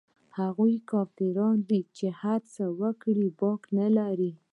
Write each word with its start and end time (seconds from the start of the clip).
هغوى 0.37 0.75
خو 0.79 0.85
کافران 0.91 1.57
دي 1.69 1.81
چې 1.97 2.07
هرڅه 2.21 2.63
وکړي 2.81 3.27
باک 3.39 3.61
نه 3.79 3.87
لري. 3.97 4.31